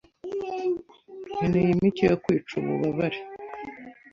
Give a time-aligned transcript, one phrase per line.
[1.35, 3.19] Nkeneye imiti yo kwica ububabare.